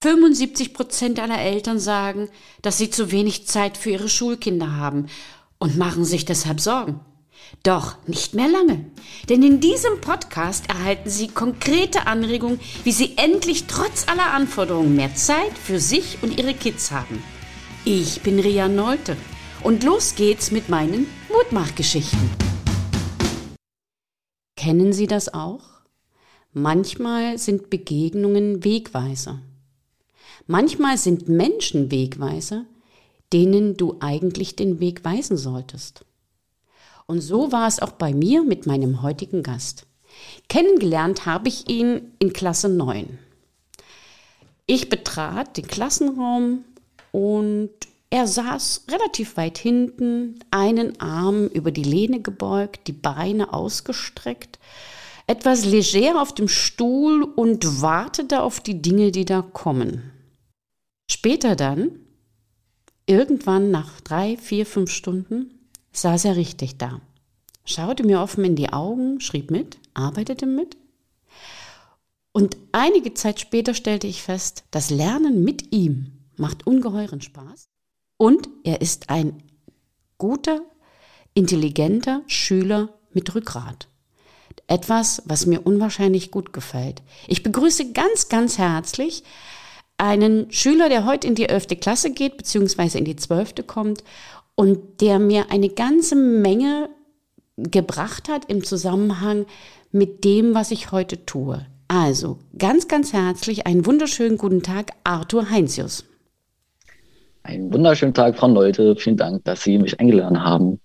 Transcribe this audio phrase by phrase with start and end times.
[0.00, 2.28] 75 Prozent aller Eltern sagen,
[2.62, 5.06] dass sie zu wenig Zeit für ihre Schulkinder haben
[5.58, 7.00] und machen sich deshalb Sorgen.
[7.64, 8.84] Doch nicht mehr lange,
[9.28, 15.14] denn in diesem Podcast erhalten Sie konkrete Anregungen, wie Sie endlich trotz aller Anforderungen mehr
[15.14, 17.22] Zeit für sich und Ihre Kids haben.
[17.84, 19.16] Ich bin Ria Neute
[19.62, 22.30] und los geht's mit meinen Mutmachgeschichten.
[24.56, 25.64] Kennen Sie das auch?
[26.52, 29.40] Manchmal sind Begegnungen Wegweiser.
[30.50, 32.64] Manchmal sind Menschen Wegweiser,
[33.34, 36.06] denen du eigentlich den Weg weisen solltest.
[37.04, 39.86] Und so war es auch bei mir mit meinem heutigen Gast.
[40.48, 43.18] Kennengelernt habe ich ihn in Klasse 9.
[44.64, 46.64] Ich betrat den Klassenraum
[47.12, 47.68] und
[48.08, 54.58] er saß relativ weit hinten, einen Arm über die Lehne gebeugt, die Beine ausgestreckt,
[55.26, 60.10] etwas leger auf dem Stuhl und wartete auf die Dinge, die da kommen.
[61.10, 61.90] Später dann,
[63.06, 67.00] irgendwann nach drei, vier, fünf Stunden, saß er richtig da,
[67.64, 70.76] schaute mir offen in die Augen, schrieb mit, arbeitete mit.
[72.32, 77.68] Und einige Zeit später stellte ich fest, das Lernen mit ihm macht ungeheuren Spaß
[78.16, 79.42] und er ist ein
[80.18, 80.60] guter,
[81.34, 83.88] intelligenter Schüler mit Rückgrat.
[84.66, 87.02] Etwas, was mir unwahrscheinlich gut gefällt.
[87.26, 89.24] Ich begrüße ganz, ganz herzlich
[89.98, 91.80] einen Schüler, der heute in die 11.
[91.80, 93.66] Klasse geht, beziehungsweise in die 12.
[93.66, 94.02] kommt
[94.54, 96.88] und der mir eine ganze Menge
[97.56, 99.46] gebracht hat im Zusammenhang
[99.90, 101.66] mit dem, was ich heute tue.
[101.88, 106.04] Also ganz, ganz herzlich einen wunderschönen guten Tag, Arthur Heinzius.
[107.42, 108.94] Einen wunderschönen Tag, Frau Neute.
[108.96, 110.80] Vielen Dank, dass Sie mich eingeladen haben.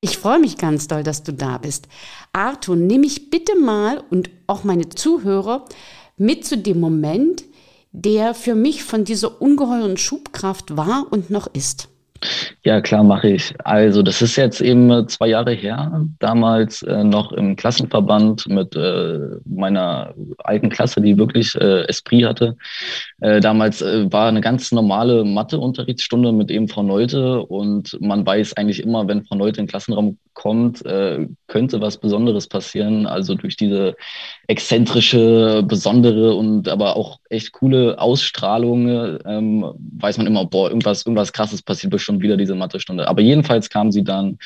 [0.00, 1.88] Ich freue mich ganz doll, dass du da bist.
[2.32, 5.64] Arthur, nimm mich bitte mal und auch meine Zuhörer
[6.16, 7.44] mit zu dem Moment,
[7.96, 11.88] der für mich von dieser ungeheuren Schubkraft war und noch ist.
[12.64, 13.54] Ja, klar, mache ich.
[13.64, 16.04] Also, das ist jetzt eben zwei Jahre her.
[16.18, 22.56] Damals äh, noch im Klassenverband mit äh, meiner alten Klasse, die wirklich äh, Esprit hatte.
[23.20, 28.56] Äh, damals äh, war eine ganz normale Mathe-Unterrichtsstunde mit eben Frau Neute und man weiß
[28.56, 33.06] eigentlich immer, wenn Frau Neute in den Klassenraum kommt, äh, könnte was Besonderes passieren.
[33.06, 33.96] Also durch diese
[34.48, 38.88] exzentrische, besondere und aber auch echt coole Ausstrahlung
[39.24, 43.08] ähm, weiß man immer, boah, irgendwas, irgendwas krasses passiert bestimmt wieder diese Mathestunde.
[43.08, 44.38] Aber jedenfalls kam sie dann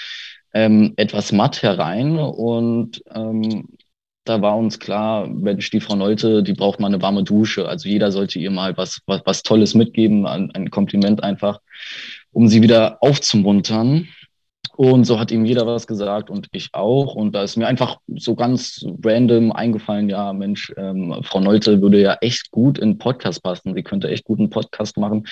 [0.53, 3.69] ähm, etwas matt herein und ähm,
[4.25, 7.69] da war uns klar, Mensch, die Frau Neute, die braucht mal eine warme Dusche.
[7.69, 11.61] Also jeder sollte ihr mal was, was, was Tolles mitgeben, ein, ein Kompliment einfach,
[12.31, 14.09] um sie wieder aufzumuntern.
[14.76, 17.15] Und so hat ihm jeder was gesagt und ich auch.
[17.15, 22.00] Und da ist mir einfach so ganz random eingefallen, ja, Mensch, ähm, Frau Neute würde
[22.00, 23.75] ja echt gut in Podcast passen.
[23.75, 25.26] Sie könnte echt gut einen Podcast machen,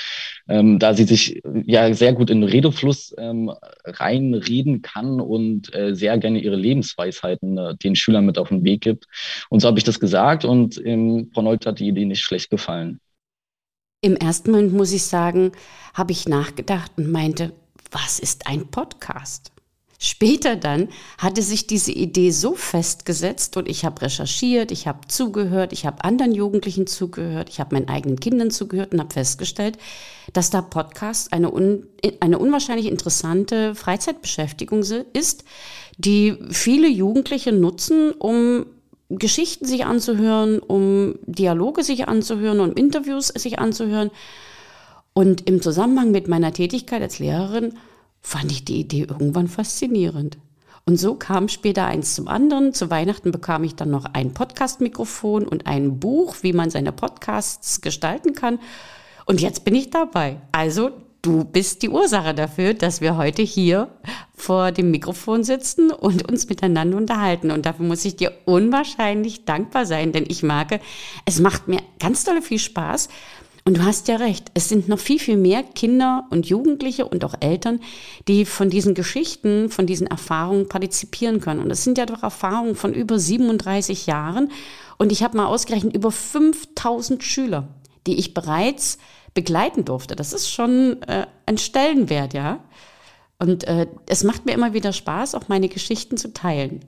[0.49, 3.51] ähm, da sie sich ja sehr gut in Redefluss ähm,
[3.85, 8.83] reinreden kann und äh, sehr gerne ihre Lebensweisheiten äh, den Schülern mit auf den Weg
[8.83, 9.07] gibt.
[9.49, 12.51] Und so habe ich das gesagt und ähm, Frau Neute hat die Idee nicht schlecht
[12.51, 13.01] gefallen.
[14.01, 15.53] Im ersten Moment muss ich sagen,
[15.95, 17.53] habe ich nachgedacht und meinte,
[17.91, 19.53] was ist ein Podcast?
[20.01, 25.73] Später dann hatte sich diese Idee so festgesetzt und ich habe recherchiert, ich habe zugehört,
[25.73, 29.77] ich habe anderen Jugendlichen zugehört, ich habe meinen eigenen Kindern zugehört und habe festgestellt,
[30.33, 31.85] dass da Podcast eine, un,
[32.21, 34.85] eine unwahrscheinlich interessante Freizeitbeschäftigung
[35.15, 35.43] ist,
[35.97, 38.67] die viele Jugendliche nutzen, um
[39.09, 44.13] Geschichten sich anzuhören, um Dialoge sich anzuhören, um Interviews sich anzuhören.
[45.19, 47.75] Und im Zusammenhang mit meiner Tätigkeit als Lehrerin
[48.21, 50.39] fand ich die Idee irgendwann faszinierend.
[50.87, 52.73] Und so kam später eins zum anderen.
[52.73, 57.81] Zu Weihnachten bekam ich dann noch ein Podcast-Mikrofon und ein Buch, wie man seine Podcasts
[57.81, 58.61] gestalten kann.
[59.27, 60.41] Und jetzt bin ich dabei.
[60.53, 60.93] Also
[61.23, 63.89] du bist die Ursache dafür, dass wir heute hier
[64.37, 67.51] vor dem Mikrofon sitzen und uns miteinander unterhalten.
[67.51, 70.79] Und dafür muss ich dir unwahrscheinlich dankbar sein, denn ich merke,
[71.25, 73.09] es macht mir ganz tolle viel Spaß,
[73.69, 77.23] und du hast ja recht, es sind noch viel, viel mehr Kinder und Jugendliche und
[77.23, 77.81] auch Eltern,
[78.27, 81.61] die von diesen Geschichten, von diesen Erfahrungen partizipieren können.
[81.61, 84.51] Und es sind ja doch Erfahrungen von über 37 Jahren.
[84.97, 87.69] Und ich habe mal ausgerechnet, über 5000 Schüler,
[88.07, 88.97] die ich bereits
[89.35, 90.17] begleiten durfte.
[90.17, 92.65] Das ist schon äh, ein Stellenwert, ja.
[93.39, 96.87] Und äh, es macht mir immer wieder Spaß, auch meine Geschichten zu teilen.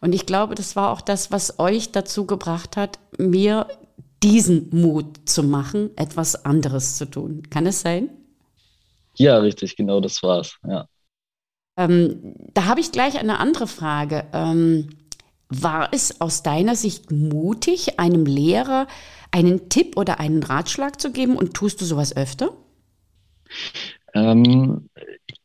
[0.00, 3.68] Und ich glaube, das war auch das, was euch dazu gebracht hat, mir
[4.22, 7.42] diesen Mut zu machen, etwas anderes zu tun.
[7.50, 8.10] Kann es sein?
[9.14, 10.58] Ja, richtig, genau das war's.
[10.66, 10.86] Ja.
[11.76, 14.26] Ähm, da habe ich gleich eine andere Frage.
[14.32, 14.90] Ähm,
[15.48, 18.86] war es aus deiner Sicht mutig, einem Lehrer
[19.30, 22.50] einen Tipp oder einen Ratschlag zu geben und tust du sowas öfter?
[24.14, 24.88] Ähm,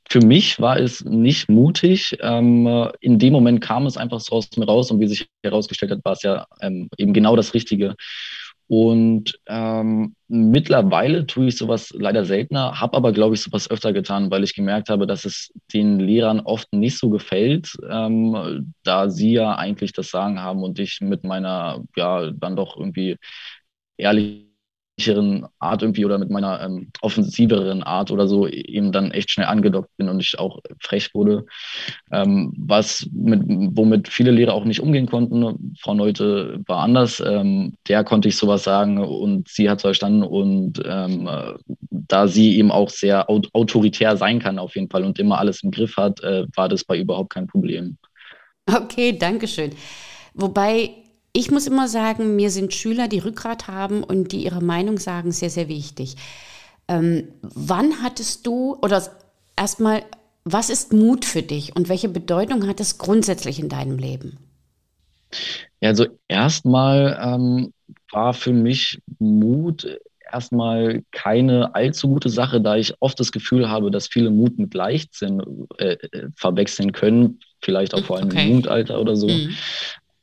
[0.10, 2.18] für mich war es nicht mutig.
[2.22, 5.92] Ähm, in dem Moment kam es einfach so aus mir raus und wie sich herausgestellt
[5.92, 7.96] hat, war es ja ähm, eben genau das Richtige.
[8.68, 14.32] Und ähm, mittlerweile tue ich sowas leider seltener, habe aber, glaube ich, sowas öfter getan,
[14.32, 19.34] weil ich gemerkt habe, dass es den Lehrern oft nicht so gefällt, ähm, da sie
[19.34, 23.18] ja eigentlich das Sagen haben und ich mit meiner, ja, dann doch irgendwie
[23.98, 24.53] ehrlich
[25.60, 29.90] Art irgendwie oder mit meiner ähm, offensiveren Art oder so eben dann echt schnell angedockt
[29.98, 31.46] bin und ich auch frech wurde.
[32.12, 33.42] Ähm, was mit,
[33.76, 35.76] womit viele Lehrer auch nicht umgehen konnten.
[35.80, 37.20] Frau Neute war anders.
[37.20, 41.54] Ähm, der konnte ich sowas sagen und sie hat es verstanden und ähm, äh,
[41.90, 45.72] da sie eben auch sehr autoritär sein kann auf jeden Fall und immer alles im
[45.72, 47.98] Griff hat, äh, war das bei überhaupt kein Problem.
[48.72, 49.72] Okay, danke schön.
[50.34, 51.03] Wobei
[51.34, 55.32] ich muss immer sagen, mir sind Schüler, die Rückgrat haben und die ihre Meinung sagen,
[55.32, 56.16] sehr, sehr wichtig.
[56.88, 59.04] Ähm, wann hattest du, oder
[59.56, 60.04] erstmal,
[60.44, 64.38] was ist Mut für dich und welche Bedeutung hat es grundsätzlich in deinem Leben?
[65.82, 67.74] Ja, also erstmal ähm,
[68.12, 69.88] war für mich Mut
[70.32, 74.74] erstmal keine allzu gute Sache, da ich oft das Gefühl habe, dass viele Mut mit
[74.74, 75.42] Leichtsinn
[75.78, 78.44] äh, äh verwechseln können, vielleicht auch vor allem okay.
[78.44, 79.28] im Jugendalter oder so.
[79.28, 79.56] Mhm.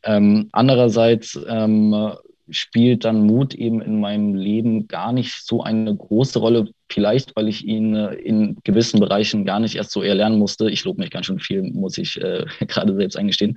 [0.03, 2.15] Ähm, andererseits ähm,
[2.51, 6.69] spielt dann Mut eben in meinem Leben gar nicht so eine große Rolle.
[6.93, 10.69] Vielleicht, weil ich ihn äh, in gewissen Bereichen gar nicht erst so erlernen musste.
[10.69, 13.57] Ich lobe mich ganz schön viel, muss ich äh, gerade selbst eingestehen.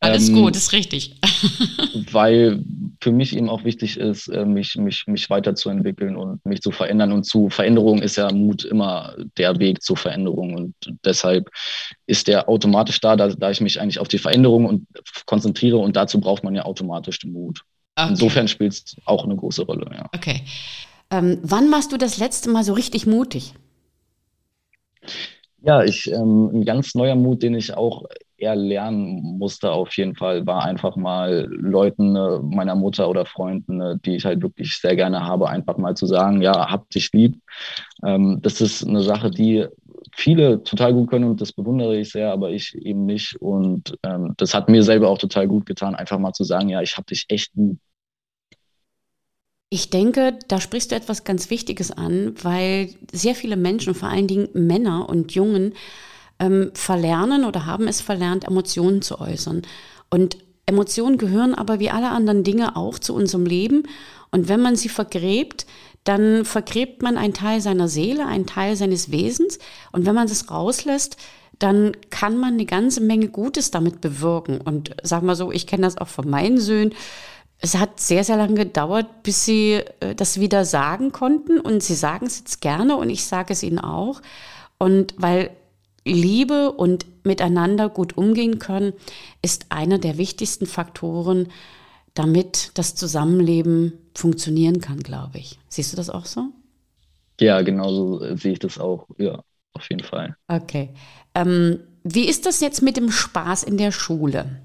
[0.00, 1.18] Alles ähm, gut, ist richtig.
[2.12, 2.62] weil
[3.00, 7.12] für mich eben auch wichtig ist, äh, mich, mich, mich weiterzuentwickeln und mich zu verändern.
[7.12, 10.54] Und zu Veränderung ist ja Mut immer der Weg zur Veränderung.
[10.54, 10.74] Und
[11.04, 11.48] deshalb
[12.06, 14.86] ist der automatisch da, da, da ich mich eigentlich auf die Veränderung und
[15.26, 15.78] konzentriere.
[15.78, 17.62] Und dazu braucht man ja automatisch den Mut.
[17.96, 18.08] Okay.
[18.10, 19.90] Insofern spielt es auch eine große Rolle.
[19.94, 20.08] Ja.
[20.14, 20.42] Okay.
[21.10, 23.54] Ähm, wann warst du das letzte Mal so richtig mutig?
[25.64, 28.04] Ja, ich, ähm, ein ganz neuer Mut, den ich auch
[28.36, 33.80] eher lernen musste auf jeden Fall, war einfach mal Leuten äh, meiner Mutter oder Freunden,
[33.80, 37.12] äh, die ich halt wirklich sehr gerne habe, einfach mal zu sagen, ja, hab dich
[37.12, 37.40] lieb.
[38.04, 39.66] Ähm, das ist eine Sache, die
[40.14, 43.36] viele total gut können und das bewundere ich sehr, aber ich eben nicht.
[43.40, 46.82] Und ähm, das hat mir selber auch total gut getan, einfach mal zu sagen, ja,
[46.82, 47.78] ich habe dich echt lieb.
[49.70, 54.26] Ich denke, da sprichst du etwas ganz Wichtiges an, weil sehr viele Menschen, vor allen
[54.26, 55.72] Dingen Männer und Jungen,
[56.38, 59.62] ähm, verlernen oder haben es verlernt, Emotionen zu äußern.
[60.10, 60.36] Und
[60.66, 63.84] Emotionen gehören aber wie alle anderen Dinge auch zu unserem Leben.
[64.30, 65.66] Und wenn man sie vergräbt,
[66.04, 69.58] dann vergräbt man einen Teil seiner Seele, einen Teil seines Wesens.
[69.92, 71.16] Und wenn man das rauslässt,
[71.58, 74.60] dann kann man eine ganze Menge Gutes damit bewirken.
[74.60, 76.94] Und sag mal so, ich kenne das auch von meinen Söhnen.
[77.58, 81.60] Es hat sehr, sehr lange gedauert, bis sie äh, das wieder sagen konnten.
[81.60, 84.20] Und sie sagen es jetzt gerne und ich sage es ihnen auch.
[84.78, 85.50] Und weil
[86.04, 88.92] Liebe und miteinander gut umgehen können,
[89.40, 91.48] ist einer der wichtigsten Faktoren,
[92.14, 95.58] damit das Zusammenleben funktionieren kann, glaube ich.
[95.68, 96.48] Siehst du das auch so?
[97.40, 99.06] Ja, genau so sehe ich das auch.
[99.18, 99.42] Ja,
[99.72, 100.36] auf jeden Fall.
[100.48, 100.90] Okay.
[101.34, 104.60] Ähm, wie ist das jetzt mit dem Spaß in der Schule?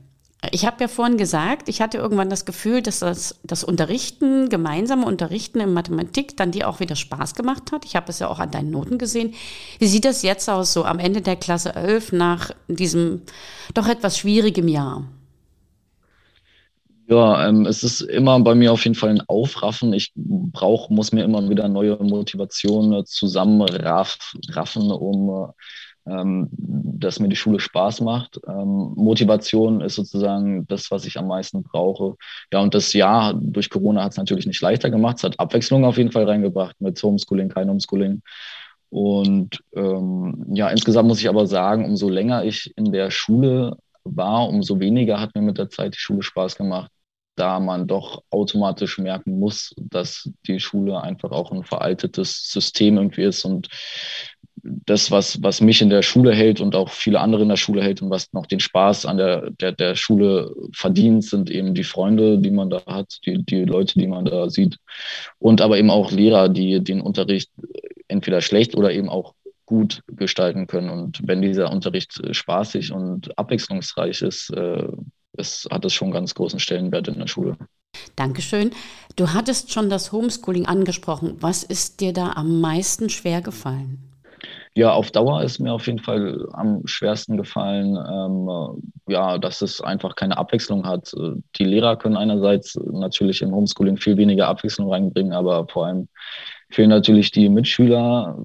[0.51, 5.05] Ich habe ja vorhin gesagt, ich hatte irgendwann das Gefühl, dass das, das Unterrichten, gemeinsame
[5.05, 7.85] Unterrichten in Mathematik dann dir auch wieder Spaß gemacht hat.
[7.85, 9.33] Ich habe es ja auch an deinen Noten gesehen.
[9.79, 13.23] Wie sieht das jetzt aus, so am Ende der Klasse 11 nach diesem
[13.73, 15.07] doch etwas schwierigen Jahr?
[17.09, 19.93] Ja, ähm, es ist immer bei mir auf jeden Fall ein Aufraffen.
[19.93, 25.51] Ich brauche, muss mir immer wieder neue Motivationen zusammenraffen, um
[26.05, 28.39] ähm, dass mir die Schule Spaß macht.
[28.47, 32.15] Ähm, Motivation ist sozusagen das, was ich am meisten brauche.
[32.51, 35.17] Ja, und das Jahr durch Corona hat es natürlich nicht leichter gemacht.
[35.17, 38.21] Es hat Abwechslung auf jeden Fall reingebracht mit Homeschooling, kein Homeschooling.
[38.89, 44.47] Und ähm, ja, insgesamt muss ich aber sagen, umso länger ich in der Schule war,
[44.49, 46.91] umso weniger hat mir mit der Zeit die Schule Spaß gemacht
[47.37, 53.23] da man doch automatisch merken muss, dass die Schule einfach auch ein veraltetes System irgendwie
[53.23, 53.69] ist und
[54.63, 57.83] das, was, was mich in der Schule hält und auch viele andere in der Schule
[57.83, 61.83] hält und was noch den Spaß an der, der, der Schule verdient, sind eben die
[61.83, 64.77] Freunde, die man da hat, die, die Leute, die man da sieht.
[65.37, 67.51] Und aber eben auch Lehrer, die den Unterricht
[68.07, 70.89] entweder schlecht oder eben auch gut gestalten können.
[70.89, 74.51] Und wenn dieser Unterricht spaßig und abwechslungsreich ist,
[75.37, 77.57] äh, ist, hat es schon ganz großen Stellenwert in der Schule.
[78.15, 78.71] Dankeschön.
[79.15, 81.37] Du hattest schon das Homeschooling angesprochen.
[81.39, 84.03] Was ist dir da am meisten schwer gefallen?
[84.75, 89.81] Ja, auf Dauer ist mir auf jeden Fall am schwersten gefallen, ähm, ja, dass es
[89.81, 91.11] einfach keine Abwechslung hat.
[91.55, 96.07] Die Lehrer können einerseits natürlich im Homeschooling viel weniger Abwechslung reinbringen, aber vor allem
[96.69, 98.37] fehlen natürlich die Mitschüler,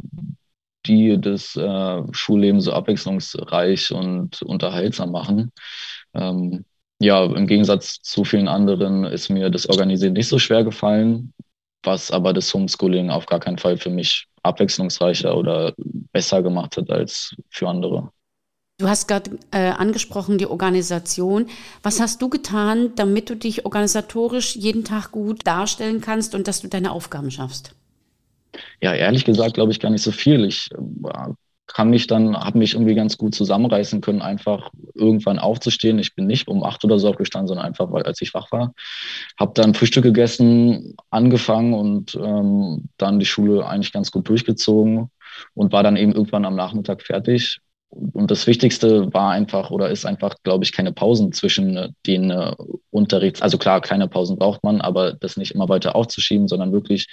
[0.87, 5.53] die das äh, Schulleben so abwechslungsreich und unterhaltsam machen.
[6.15, 6.65] Ähm,
[7.03, 11.33] ja, im Gegensatz zu vielen anderen ist mir das Organisieren nicht so schwer gefallen,
[11.83, 15.75] was aber das Homeschooling auf gar keinen Fall für mich abwechslungsreicher oder
[16.13, 18.11] besser gemacht hat als für andere.
[18.79, 21.47] Du hast gerade äh, angesprochen die Organisation.
[21.83, 26.63] Was hast du getan, damit du dich organisatorisch jeden Tag gut darstellen kannst und dass
[26.63, 27.75] du deine Aufgaben schaffst?
[28.81, 30.45] Ja, ehrlich gesagt glaube ich gar nicht so viel.
[30.45, 31.33] Ich äh,
[31.75, 35.99] kann mich dann, habe mich irgendwie ganz gut zusammenreißen können, einfach irgendwann aufzustehen.
[35.99, 38.75] Ich bin nicht um acht oder so aufgestanden, sondern einfach, weil als ich wach war.
[39.39, 45.11] Habe dann Frühstück gegessen, angefangen und ähm, dann die Schule eigentlich ganz gut durchgezogen
[45.55, 47.61] und war dann eben irgendwann am Nachmittag fertig.
[47.89, 52.55] Und das Wichtigste war einfach oder ist einfach, glaube ich, keine Pausen zwischen den äh,
[52.91, 53.43] Unterrichts.
[53.43, 57.07] Also klar, kleine Pausen braucht man, aber das nicht immer weiter aufzuschieben, sondern wirklich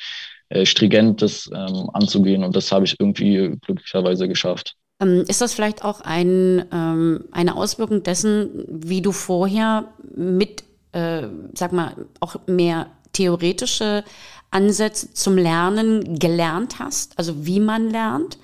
[0.49, 2.43] äh, stringent das ähm, anzugehen.
[2.43, 4.75] Und das habe ich irgendwie glücklicherweise geschafft.
[4.99, 11.27] Ähm, ist das vielleicht auch ein, ähm, eine Auswirkung dessen, wie du vorher mit, äh,
[11.53, 14.03] sag mal, auch mehr theoretische
[14.51, 17.17] Ansätze zum Lernen gelernt hast?
[17.17, 18.37] Also wie man lernt?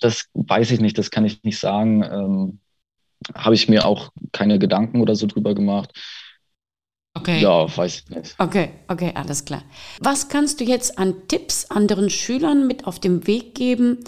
[0.00, 2.02] Das weiß ich nicht, das kann ich nicht sagen.
[2.02, 2.58] Ähm,
[3.34, 5.92] habe ich mir auch keine Gedanken oder so drüber gemacht.
[7.14, 7.40] Okay.
[7.40, 8.34] Ja, weiß ich nicht.
[8.38, 9.62] Okay, okay, alles klar.
[10.00, 13.98] Was kannst du jetzt an Tipps anderen Schülern mit auf den Weg geben,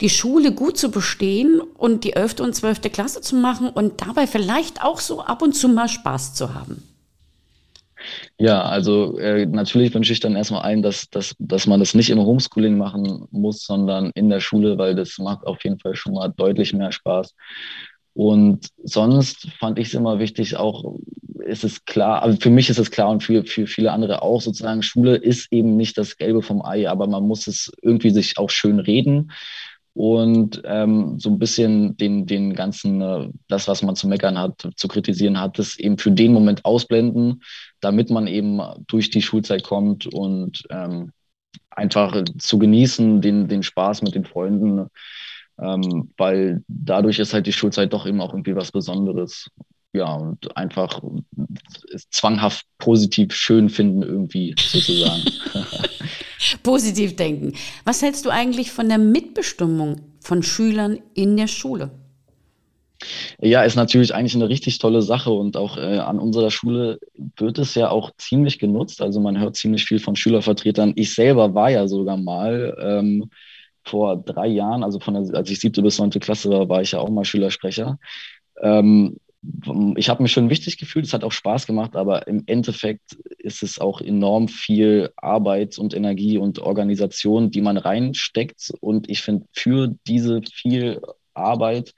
[0.00, 2.40] die Schule gut zu bestehen und die 11.
[2.40, 2.82] und 12.
[2.92, 6.82] Klasse zu machen und dabei vielleicht auch so ab und zu mal Spaß zu haben?
[8.38, 12.10] Ja, also äh, natürlich wünsche ich dann erstmal ein, dass, dass, dass man das nicht
[12.10, 16.14] im Homeschooling machen muss, sondern in der Schule, weil das macht auf jeden Fall schon
[16.14, 17.34] mal deutlich mehr Spaß.
[18.18, 20.96] Und sonst fand ich es immer wichtig, auch
[21.44, 24.40] ist es klar, also für mich ist es klar und für, für viele andere auch
[24.40, 28.36] sozusagen, Schule ist eben nicht das Gelbe vom Ei, aber man muss es irgendwie sich
[28.36, 29.30] auch schön reden
[29.94, 34.68] und ähm, so ein bisschen den, den ganzen, äh, das, was man zu meckern hat,
[34.74, 37.44] zu kritisieren hat, das eben für den Moment ausblenden,
[37.80, 41.12] damit man eben durch die Schulzeit kommt und ähm,
[41.70, 44.88] einfach zu genießen, den, den Spaß mit den Freunden,
[45.60, 49.50] ähm, weil dadurch ist halt die Schulzeit doch eben auch irgendwie was Besonderes
[49.92, 51.02] ja, und einfach
[52.10, 55.22] zwanghaft positiv schön finden, irgendwie sozusagen.
[56.62, 57.54] positiv denken.
[57.84, 61.90] Was hältst du eigentlich von der Mitbestimmung von Schülern in der Schule?
[63.40, 66.98] Ja, ist natürlich eigentlich eine richtig tolle Sache und auch äh, an unserer Schule
[67.36, 69.00] wird es ja auch ziemlich genutzt.
[69.00, 70.94] Also man hört ziemlich viel von Schülervertretern.
[70.96, 73.30] Ich selber war ja sogar mal ähm,
[73.88, 76.92] vor drei Jahren, also von der, als ich siebte bis neunte Klasse war, war ich
[76.92, 77.98] ja auch mal Schülersprecher.
[78.60, 79.18] Ähm,
[79.96, 83.62] ich habe mich schon wichtig gefühlt, es hat auch Spaß gemacht, aber im Endeffekt ist
[83.62, 88.72] es auch enorm viel Arbeit und Energie und Organisation, die man reinsteckt.
[88.80, 91.00] Und ich finde, für diese viel
[91.34, 91.94] Arbeit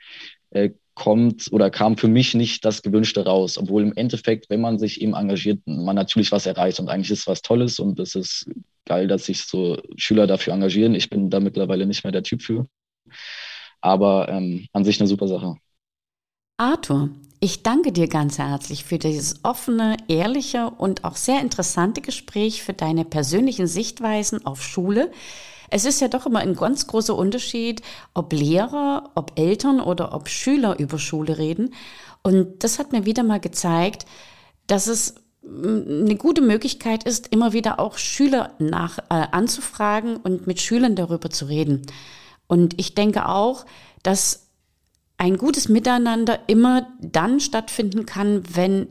[0.51, 3.57] äh, kommt oder kam für mich nicht das Gewünschte raus.
[3.57, 7.27] Obwohl im Endeffekt, wenn man sich eben engagiert, man natürlich was erreicht und eigentlich ist
[7.27, 8.51] was Tolles und es ist
[8.91, 10.97] geil, dass sich so Schüler dafür engagieren.
[10.97, 12.67] Ich bin da mittlerweile nicht mehr der Typ für.
[13.81, 15.55] Aber ähm, an sich eine super Sache.
[16.57, 22.65] Arthur, ich danke dir ganz herzlich für dieses offene, ehrliche und auch sehr interessante Gespräch,
[22.65, 25.13] für deine persönlichen Sichtweisen auf Schule.
[25.71, 27.83] Es ist ja doch immer ein ganz großer Unterschied,
[28.13, 31.73] ob Lehrer, ob Eltern oder ob Schüler über Schule reden.
[32.25, 34.05] Und das hat mir wieder mal gezeigt,
[34.67, 35.15] dass es
[35.50, 41.30] eine gute Möglichkeit ist, immer wieder auch Schüler nach, äh, anzufragen und mit Schülern darüber
[41.30, 41.83] zu reden.
[42.47, 43.66] Und ich denke auch,
[44.02, 44.47] dass
[45.19, 48.88] ein gutes Miteinander immer dann stattfinden kann, wenn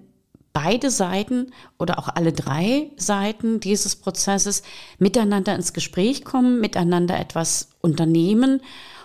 [0.53, 4.63] beide Seiten oder auch alle drei Seiten dieses Prozesses
[4.97, 8.61] miteinander ins Gespräch kommen, miteinander etwas unternehmen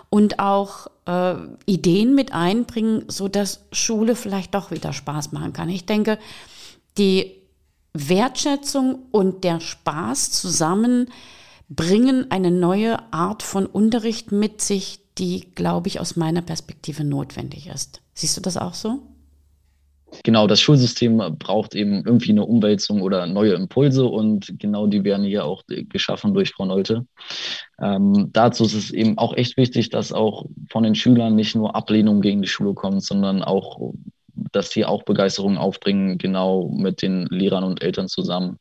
[0.09, 1.35] und auch äh,
[1.65, 5.69] Ideen mit einbringen, so dass Schule vielleicht doch wieder Spaß machen kann.
[5.69, 6.19] Ich denke,
[6.97, 7.44] die
[7.95, 11.09] Wertschätzung und der Spaß zusammen
[11.69, 17.67] bringen eine neue Art von Unterricht mit sich, die, glaube ich, aus meiner Perspektive notwendig
[17.67, 18.01] ist.
[18.13, 19.01] Siehst du das auch so?
[20.23, 25.25] Genau, das Schulsystem braucht eben irgendwie eine Umwälzung oder neue Impulse und genau die werden
[25.25, 27.05] hier auch geschaffen durch Frau Nolte.
[27.81, 31.75] Ähm, dazu ist es eben auch echt wichtig, dass auch von den Schülern nicht nur
[31.75, 33.93] Ablehnung gegen die Schule kommt, sondern auch,
[34.51, 38.59] dass sie auch Begeisterung aufbringen, genau mit den Lehrern und Eltern zusammen.